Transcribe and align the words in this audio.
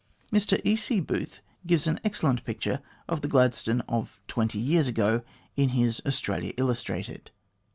Mr 0.33 0.59
E. 0.63 0.75
C. 0.75 0.99
Booth 0.99 1.43
gives 1.67 1.85
an 1.85 1.99
excellent 2.03 2.43
picture 2.43 2.81
of 3.07 3.21
the 3.21 3.27
Glad 3.27 3.53
stone 3.53 3.81
of 3.81 4.19
twenty 4.25 4.57
years 4.57 4.87
ago 4.87 5.21
in 5.55 5.69
his" 5.77 6.01
Australia 6.07 6.53
Illustrated." 6.57 7.29